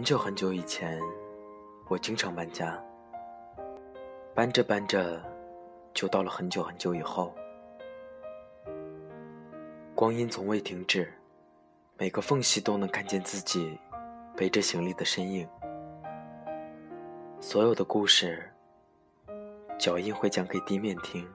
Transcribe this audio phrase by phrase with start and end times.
[0.00, 0.98] 很久很久以前，
[1.86, 2.82] 我经常搬家，
[4.34, 5.22] 搬着搬着，
[5.92, 7.34] 就到了很久很久以后。
[9.94, 11.12] 光阴从未停止，
[11.98, 13.78] 每个缝隙都能看见自己
[14.34, 15.46] 背着行李的身影。
[17.38, 18.50] 所有的故事，
[19.78, 21.28] 脚印会讲给地面听，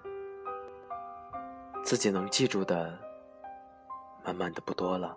[1.84, 2.98] 自己能记住的，
[4.24, 5.16] 慢慢的不多了。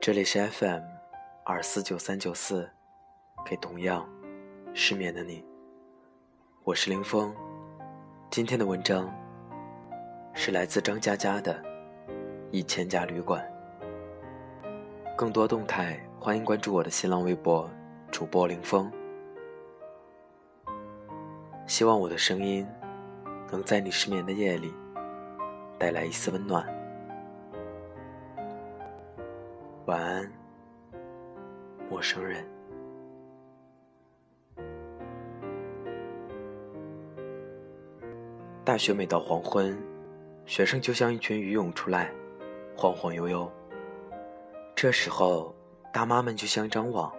[0.00, 0.80] 这里是 FM
[1.44, 2.70] 二四九三九四，
[3.44, 4.08] 给同样
[4.72, 5.44] 失眠的你，
[6.62, 7.34] 我是林峰。
[8.30, 9.12] 今天的文章
[10.34, 11.52] 是来自张嘉佳的
[12.52, 13.44] 《一千家旅馆》。
[15.16, 17.68] 更多动态，欢迎关注我的新浪微博
[18.12, 18.90] 主播林峰。
[21.66, 22.66] 希望我的声音
[23.50, 24.72] 能在你失眠的夜里
[25.76, 26.77] 带来一丝温暖。
[29.88, 30.30] 晚安，
[31.88, 32.46] 陌生人。
[38.62, 39.74] 大学每到黄昏，
[40.44, 42.12] 学生就像一群鱼涌出来，
[42.76, 43.50] 晃晃悠悠。
[44.76, 45.54] 这时候，
[45.90, 47.10] 大妈们就像一张网，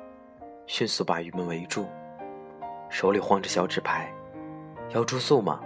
[0.67, 1.87] 迅速把鱼们围住，
[2.87, 4.13] 手里晃着小纸牌
[4.93, 5.59] ：“要住宿吗？”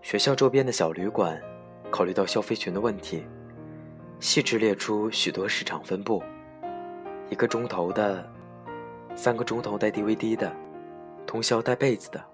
[0.00, 1.38] 学校周边的小旅馆，
[1.90, 3.26] 考虑到消费群的问题。
[4.20, 6.22] 细致列出许多市场分布，
[7.30, 8.24] 一个钟头的，
[9.14, 10.54] 三个钟头带 DVD 的，
[11.26, 12.24] 通宵带被子的。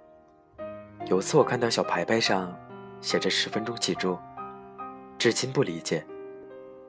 [1.06, 2.54] 有次我看到小牌牌上
[3.00, 4.18] 写着十分钟起住，
[5.18, 6.06] 至今不理解，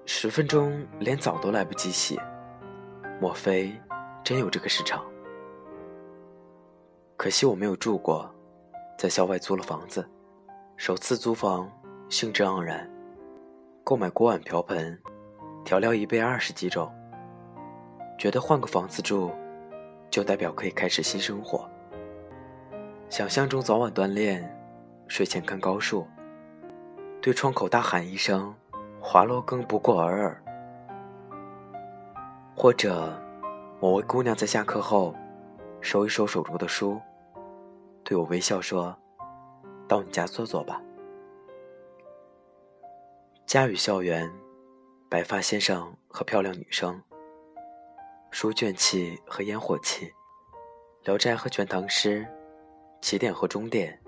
[0.05, 2.19] 十分钟连澡都来不及洗，
[3.19, 3.73] 莫非
[4.23, 5.03] 真有这个市场？
[7.15, 8.29] 可惜我没有住过，
[8.97, 10.05] 在校外租了房子，
[10.75, 11.71] 首次租房，
[12.09, 12.90] 兴致盎然。
[13.83, 14.99] 购买锅碗瓢盆，
[15.65, 16.91] 调料一备二十几种。
[18.17, 19.31] 觉得换个房子住，
[20.09, 21.67] 就代表可以开始新生活。
[23.09, 24.47] 想象中早晚锻炼，
[25.07, 26.05] 睡前看高数，
[27.21, 28.53] 对窗口大喊一声
[29.01, 30.43] “滑落更不过尔尔”。
[32.55, 33.19] 或者，
[33.81, 35.15] 某位姑娘在下课后，
[35.81, 37.01] 收一收手中的书，
[38.03, 38.95] 对我微笑说
[39.89, 40.79] ：“到你家坐坐吧。”
[43.51, 44.31] 家与校园，
[45.09, 47.03] 白发先生和漂亮女生，
[48.29, 50.09] 书卷气和烟火气，
[51.03, 52.25] 聊斋和全唐诗，
[53.01, 53.99] 起点和终点，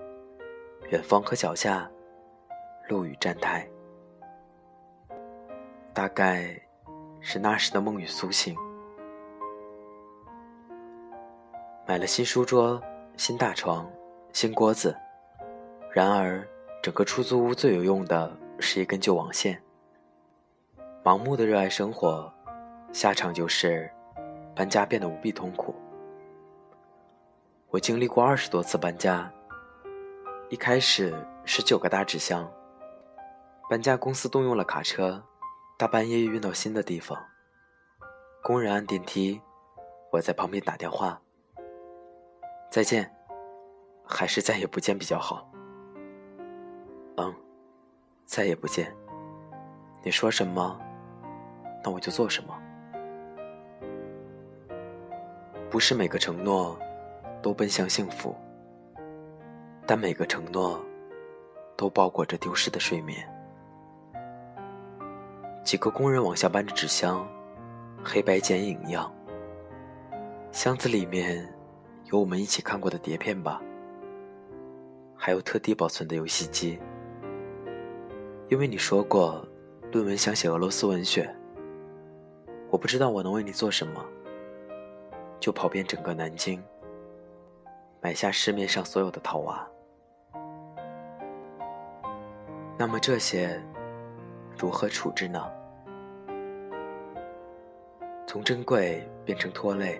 [0.91, 1.91] 远方和脚下，
[2.87, 3.69] 路与站台，
[5.93, 6.57] 大概
[7.19, 8.55] 是那时的梦与苏醒。
[11.85, 12.81] 买了新书桌、
[13.17, 13.91] 新大床、
[14.31, 14.95] 新锅子，
[15.91, 16.47] 然而
[16.81, 18.39] 整个出租屋最有用的。
[18.63, 19.61] 是一根旧网线。
[21.03, 22.33] 盲目的热爱生活，
[22.93, 23.91] 下场就是
[24.55, 25.75] 搬家变得无比痛苦。
[27.69, 29.29] 我经历过二十多次搬家，
[30.47, 31.13] 一开始
[31.43, 32.49] 是九个大纸箱，
[33.69, 35.21] 搬家公司动用了卡车，
[35.77, 37.21] 大半夜运到新的地方。
[38.41, 39.41] 工人按电梯，
[40.09, 41.21] 我在旁边打电话。
[42.71, 43.13] 再见，
[44.05, 45.51] 还是再也不见比较好。
[47.17, 47.42] 嗯。
[48.25, 48.93] 再也不见。
[50.03, 50.79] 你说什么，
[51.83, 52.59] 那我就做什么。
[55.69, 56.77] 不是每个承诺
[57.41, 58.35] 都奔向幸福，
[59.87, 60.83] 但每个承诺
[61.75, 63.27] 都包裹着丢失的睡眠。
[65.63, 67.27] 几个工人往下搬着纸箱，
[68.03, 69.11] 黑白剪影一样。
[70.51, 71.51] 箱子里面
[72.11, 73.61] 有我们一起看过的碟片吧，
[75.15, 76.77] 还有特地保存的游戏机。
[78.53, 79.43] 因为你说过，
[79.91, 81.27] 论文想写俄罗斯文学。
[82.69, 84.05] 我不知道我能为你做什么，
[85.39, 86.63] 就跑遍整个南京，
[87.99, 89.67] 买下市面上所有的套娃。
[92.77, 93.59] 那么这些，
[94.55, 95.43] 如何处置呢？
[98.27, 99.99] 从珍贵变成拖累，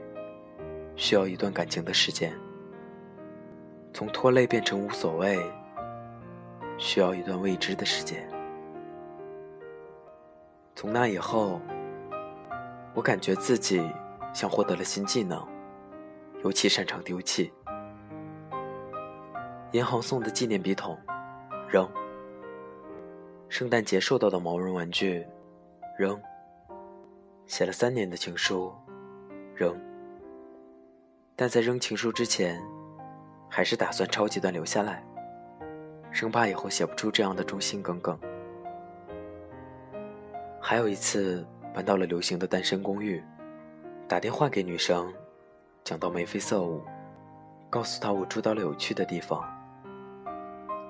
[0.96, 2.30] 需要一段感情的时间；
[3.96, 5.40] 从拖累变成无所谓，
[6.78, 8.32] 需要一段未知的时间。
[10.76, 11.62] 从那以后，
[12.94, 13.82] 我感觉自己
[14.34, 15.46] 像获得了新技能，
[16.44, 17.54] 尤其擅长丢弃。
[19.72, 20.98] 银行送的纪念笔筒，
[21.68, 21.86] 扔；
[23.50, 25.26] 圣诞节收到的毛绒玩具，
[25.98, 26.16] 扔；
[27.46, 28.74] 写了三年的情书，
[29.56, 29.80] 扔。
[31.36, 32.62] 但在扔情书之前，
[33.50, 35.04] 还是打算抄几段留下来，
[36.12, 38.20] 生怕以后写不出这样的忠心耿耿。
[40.66, 43.22] 还有一次搬到了流行的单身公寓，
[44.08, 45.14] 打电话给女生，
[45.84, 46.82] 讲到眉飞色舞，
[47.70, 49.44] 告诉她我住到了有趣的地方。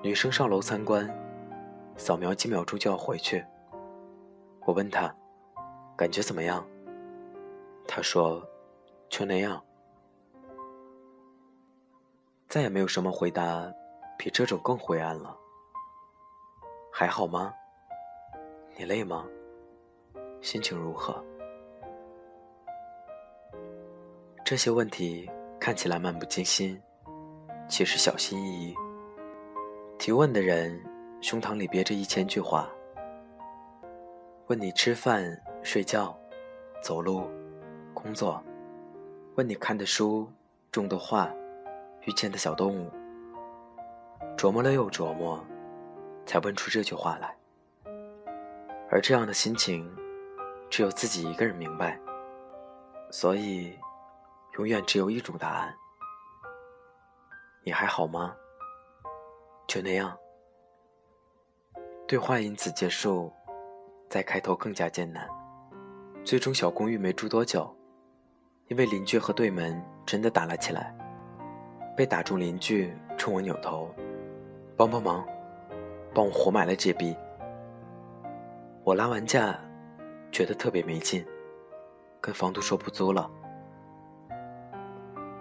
[0.00, 1.12] 女生上楼参观，
[1.96, 3.44] 扫描几秒钟就要回去。
[4.64, 5.12] 我问她，
[5.96, 6.64] 感觉怎么样？
[7.88, 8.48] 她说，
[9.08, 9.60] 就那样。
[12.46, 13.68] 再也没有什么回答
[14.16, 15.36] 比这种更灰暗了。
[16.92, 17.52] 还好吗？
[18.76, 19.26] 你累吗？
[20.44, 21.24] 心情如何？
[24.44, 25.26] 这些问题
[25.58, 26.78] 看起来漫不经心，
[27.66, 28.74] 其实小心翼翼。
[29.98, 30.78] 提问的人
[31.22, 32.68] 胸膛里憋着一千句话，
[34.48, 35.24] 问你吃饭、
[35.62, 36.14] 睡觉、
[36.82, 37.22] 走路、
[37.94, 38.44] 工作，
[39.36, 40.30] 问你看的书、
[40.70, 41.32] 种的画。
[42.02, 42.90] 遇见的小动物，
[44.36, 45.42] 琢磨了又琢磨，
[46.26, 47.34] 才问出这句话来。
[48.90, 49.90] 而这样的心情，
[50.76, 51.96] 只有自己一个人明白，
[53.08, 53.78] 所以，
[54.58, 55.72] 永远只有一种答案：
[57.62, 58.34] 你还好吗？
[59.68, 60.18] 就那样。
[62.08, 63.32] 对话因此结束，
[64.10, 65.28] 再开头更加艰难。
[66.24, 67.72] 最终，小公寓没住多久，
[68.66, 70.92] 因为邻居和对门真的打了起来。
[71.96, 73.94] 被打中，邻居冲我扭头，
[74.76, 75.24] 帮帮忙，
[76.12, 77.16] 帮我活埋了这逼。
[78.82, 79.56] 我拉完架，
[80.34, 81.24] 觉得特别没劲，
[82.20, 83.30] 跟房东说不租了。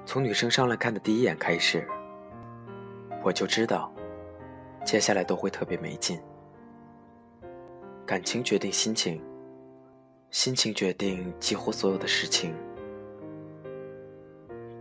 [0.06, 1.84] 从女生上来看的第一眼开始，
[3.24, 3.92] 我就知道，
[4.86, 6.22] 接下来都会特别没劲。
[8.06, 9.20] 感情决定心情，
[10.30, 12.54] 心情决定几乎所有的事情。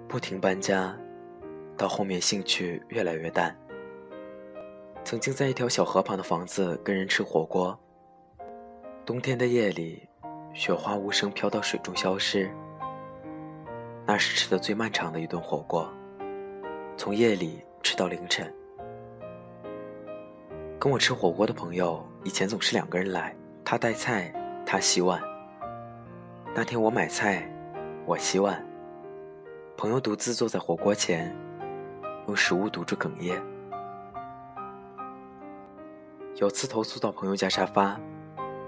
[0.06, 0.94] 不停搬家。
[1.75, 3.56] 到后面兴趣越来越淡。
[5.05, 7.76] 曾经在一条小河旁的房子跟人吃火锅。
[9.04, 10.08] 冬天的夜里，
[10.54, 12.49] 雪花无声飘到水中消失。
[14.06, 15.93] 那是吃的最漫长的一顿火锅，
[16.96, 18.52] 从夜里吃到凌晨。
[20.78, 23.34] 跟我吃火锅的朋友以前总是两个人来，
[23.64, 24.32] 他带菜，
[24.64, 25.20] 他洗碗。
[26.55, 27.44] 那天我买菜，
[28.06, 28.64] 我洗碗，
[29.76, 31.37] 朋友独自坐在火锅前。
[32.28, 33.43] 用食物堵住哽咽。
[36.37, 38.00] 有次投宿到朋友家沙发，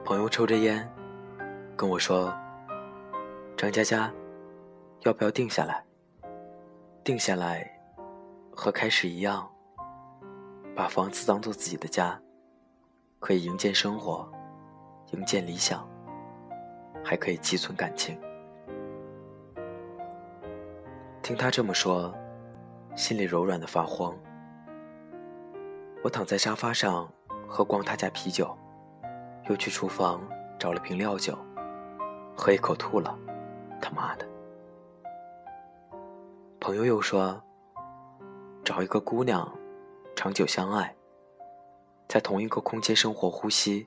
[0.04, 0.86] 朋友抽着烟，
[1.74, 2.30] 跟我说
[3.56, 4.12] ：“张佳佳，
[5.00, 5.82] 要不要定下来？
[7.02, 7.66] 定下来，
[8.52, 9.50] 和开始一样，
[10.76, 12.20] 把房子当做自己的家，
[13.18, 14.30] 可以营建生活，
[15.12, 15.88] 营建理想，
[17.02, 18.20] 还可以寄存感情。”
[21.22, 22.14] 听他这么说。
[22.96, 24.16] 心里柔软的发慌。
[26.04, 27.12] 我躺在沙发上，
[27.48, 28.56] 喝光他家啤酒，
[29.48, 30.26] 又去厨房
[30.58, 31.38] 找了瓶料酒，
[32.36, 33.18] 喝一口吐了。
[33.80, 34.26] 他妈的！
[36.58, 37.42] 朋友又说，
[38.64, 39.52] 找一个姑娘，
[40.16, 40.94] 长久相爱，
[42.08, 43.86] 在同一个空间生活呼吸，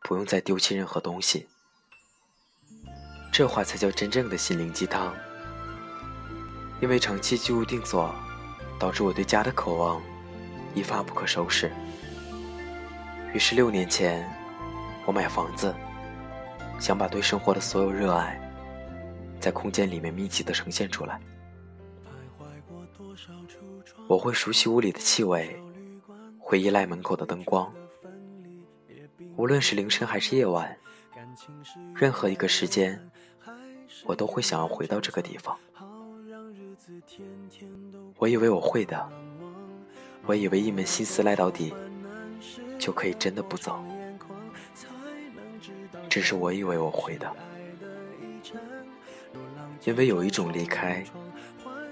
[0.00, 1.46] 不用再丢弃任何东西。
[3.30, 5.14] 这话才叫真正的心灵鸡汤。
[6.80, 8.10] 因为长期居无定所，
[8.78, 10.00] 导致我对家的渴望
[10.74, 11.70] 一发不可收拾。
[13.34, 14.26] 于是六年前，
[15.10, 15.74] 我买房子，
[16.78, 18.40] 想把对生活的所有热爱，
[19.40, 21.20] 在空间里面密集的呈现出来。
[24.06, 25.60] 我会熟悉屋里的气味，
[26.38, 27.74] 会依赖门口的灯光。
[29.34, 30.78] 无论是凌晨还是夜晚，
[31.92, 32.96] 任何一个时间，
[34.04, 35.58] 我都会想要回到这个地方。
[38.16, 39.08] 我以为我会的，
[40.24, 41.74] 我以为一门心思赖到底，
[42.78, 43.82] 就可以真的不走。
[46.10, 47.36] 只是我以为我会的，
[49.84, 51.04] 因为有一种离开，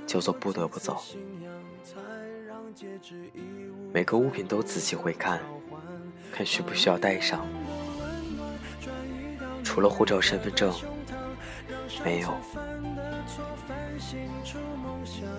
[0.09, 1.01] 叫做不得不走。
[3.93, 5.41] 每个物品都仔细回看，
[6.33, 7.47] 看需不需要带上。
[9.63, 10.75] 除了护照、身份证，
[12.05, 12.35] 没有。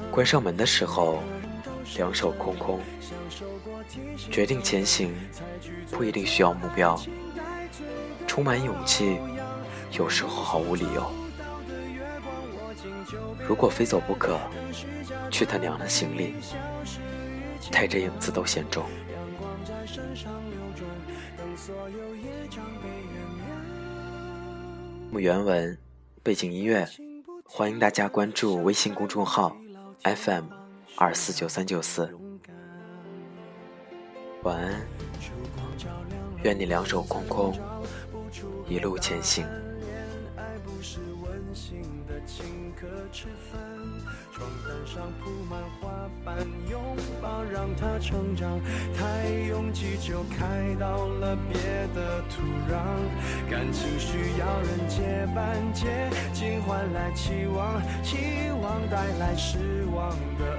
[0.09, 1.21] 关上门的时候，
[1.97, 2.79] 两手空空。
[4.31, 5.13] 决定前行，
[5.91, 6.97] 不一定需要目标。
[8.29, 9.19] 充满勇气，
[9.97, 11.11] 有时候毫无理由。
[13.47, 14.37] 如果非走不可，
[15.31, 16.35] 去他娘的行李，
[17.71, 18.85] 带着影子都嫌重。
[25.11, 25.75] 木原文，
[26.21, 26.87] 背景音乐。
[27.43, 29.57] 欢迎大家关注微信公众号
[30.03, 30.45] FM
[30.95, 32.15] 二四九三九四。
[34.43, 34.87] 晚安，
[36.43, 37.57] 愿你两手空空，
[38.69, 39.43] 一路前行。
[44.31, 45.89] 床单上铺满花
[46.23, 46.37] 瓣，
[46.69, 46.79] 拥
[47.21, 48.61] 抱让它成长。
[48.95, 51.59] 太拥挤就开到了别
[51.95, 52.77] 的土壤。
[53.49, 60.58] 感情需要人接班，接近换来期望，期望带来失望的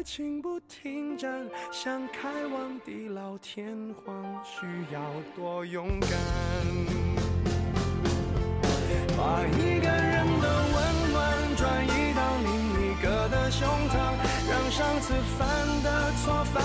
[0.00, 4.64] 爱情不停站，想开往地老天荒，需
[4.94, 4.98] 要
[5.36, 6.10] 多勇敢。
[9.14, 12.48] 把一个人的温暖转移到另
[12.80, 14.16] 一个的胸膛，
[14.48, 16.64] 让上次犯的错反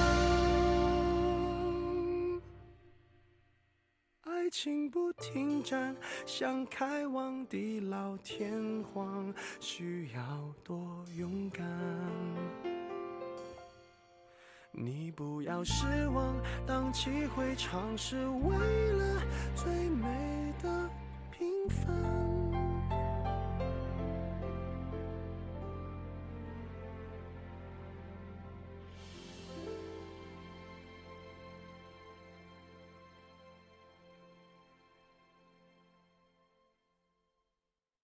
[5.21, 11.63] 停站想开往地老天荒需要多勇敢。
[14.71, 16.35] 你不要失望
[16.65, 19.21] 荡气回肠是为了
[19.55, 20.89] 最美的
[21.29, 22.10] 平凡。